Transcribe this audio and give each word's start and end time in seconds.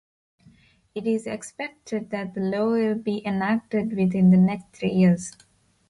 It 0.95 1.05
is 1.05 1.27
expected 1.27 2.09
that 2.09 2.33
the 2.33 2.41
law 2.41 2.71
will 2.71 2.95
be 2.95 3.21
enacted 3.23 3.95
within 3.95 4.31
the 4.31 4.37
next 4.37 4.71
three 4.75 4.93
years. 4.93 5.31